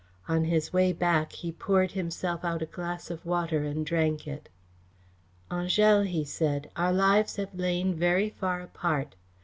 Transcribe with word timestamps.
On 0.27 0.45
his 0.45 0.73
way 0.73 0.91
back 0.93 1.31
he 1.31 1.51
poured 1.51 1.91
himself 1.91 2.43
out 2.43 2.63
a 2.63 2.65
glass 2.65 3.11
of 3.11 3.23
water 3.23 3.61
and 3.63 3.85
drank 3.85 4.27
it. 4.27 4.49
"Angèle," 5.51 6.07
he 6.07 6.23
said, 6.25 6.71
"our 6.75 6.91
lives 6.91 7.35
have 7.35 7.53
lain 7.53 7.93
very 7.93 8.31
far 8.31 8.61
apart. 8.61 9.13